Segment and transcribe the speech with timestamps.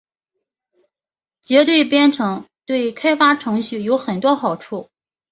[1.43, 4.89] 结对编程对开发程序有很多好处。